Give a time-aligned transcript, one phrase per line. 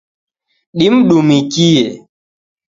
[0.79, 1.81] Dimdumikie